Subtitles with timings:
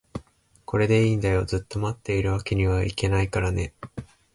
[0.65, 3.71] これでいいんだよ、ずっと持っているわけにはいけないからね